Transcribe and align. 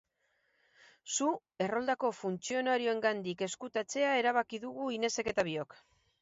Zu 1.15 1.27
erroldako 1.65 2.09
funtzionarioengandik 2.21 3.45
ezkutatzea 3.49 4.17
erabaki 4.23 4.63
dugu 4.65 4.89
Inesek 4.99 5.31
eta 5.35 5.47
biok. 5.51 5.79